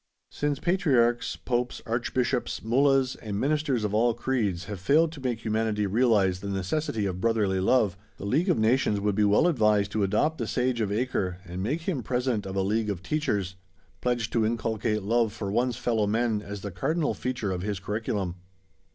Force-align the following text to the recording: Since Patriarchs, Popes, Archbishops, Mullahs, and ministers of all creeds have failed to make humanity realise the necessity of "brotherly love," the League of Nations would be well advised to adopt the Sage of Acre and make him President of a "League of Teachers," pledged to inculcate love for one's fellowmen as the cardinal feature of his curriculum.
Since 0.31 0.57
Patriarchs, 0.57 1.35
Popes, 1.35 1.79
Archbishops, 1.85 2.63
Mullahs, 2.63 3.15
and 3.17 3.39
ministers 3.39 3.83
of 3.83 3.93
all 3.93 4.15
creeds 4.15 4.63
have 4.65 4.79
failed 4.79 5.11
to 5.11 5.21
make 5.21 5.41
humanity 5.45 5.85
realise 5.85 6.39
the 6.39 6.47
necessity 6.49 7.05
of 7.05 7.21
"brotherly 7.21 7.59
love," 7.59 7.95
the 8.17 8.25
League 8.25 8.49
of 8.49 8.57
Nations 8.57 8.99
would 8.99 9.13
be 9.13 9.23
well 9.23 9.45
advised 9.45 9.91
to 9.91 10.01
adopt 10.01 10.39
the 10.39 10.47
Sage 10.47 10.81
of 10.81 10.91
Acre 10.91 11.37
and 11.45 11.61
make 11.61 11.81
him 11.81 12.01
President 12.01 12.47
of 12.47 12.55
a 12.55 12.63
"League 12.63 12.89
of 12.89 13.03
Teachers," 13.03 13.57
pledged 14.01 14.33
to 14.33 14.43
inculcate 14.43 15.03
love 15.03 15.33
for 15.33 15.51
one's 15.51 15.77
fellowmen 15.77 16.41
as 16.41 16.61
the 16.61 16.71
cardinal 16.71 17.13
feature 17.13 17.51
of 17.51 17.61
his 17.61 17.79
curriculum. 17.79 18.37